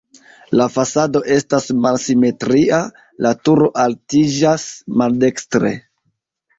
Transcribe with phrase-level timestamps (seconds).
[0.59, 2.81] La fasado estas malsimetria,
[3.27, 4.69] la turo altiĝas
[5.01, 5.77] maldekstre.